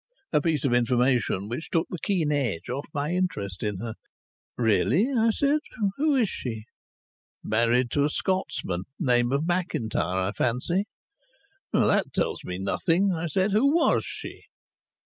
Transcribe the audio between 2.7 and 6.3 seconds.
off my interest in her. "Really!" I said. "Who is